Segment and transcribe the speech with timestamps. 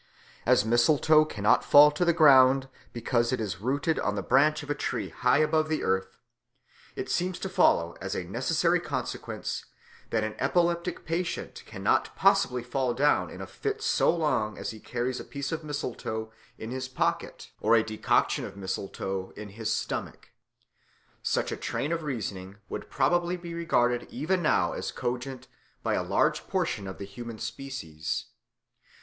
[0.47, 4.71] As mistletoe cannot fall to the ground because it is rooted on the branch of
[4.71, 6.17] a tree high above the earth,
[6.95, 9.65] it seems to follow as a necessary consequence
[10.09, 14.79] that an epileptic patient cannot possibly fall down in a fit so long as he
[14.79, 19.71] carries a piece of mistletoe in his pocket or a decoction of mistletoe in his
[19.71, 20.31] stomach.
[21.21, 25.47] Such a train of reasoning would probably be regarded even now as cogent
[25.83, 28.25] by a large portion of the human species.